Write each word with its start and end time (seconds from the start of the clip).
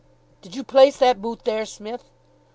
"Did 0.41 0.55
you 0.55 0.63
place 0.63 0.97
that 0.97 1.21
boot 1.21 1.45
there, 1.45 1.63
Smith?" 1.63 2.09